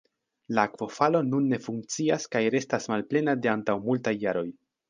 La 0.59 0.63
akvofalo 0.69 1.21
nun 1.27 1.51
ne 1.51 1.59
funkcias 1.67 2.27
kaj 2.37 2.43
restas 2.57 2.91
malplena 2.95 3.39
de 3.45 3.53
antaŭ 3.55 3.81
multaj 3.89 4.19
jaroj. 4.27 4.49